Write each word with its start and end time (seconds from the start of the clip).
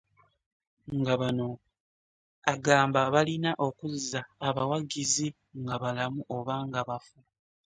Nga 0.99 1.13
bano 1.21 1.47
agamba 2.53 2.99
balina 3.13 3.51
okuzza 3.67 4.19
abawagizi 4.47 5.27
nga 5.59 5.75
balamu 5.81 6.21
oba 6.37 6.55
nga 6.67 6.81
bafu. 6.87 7.19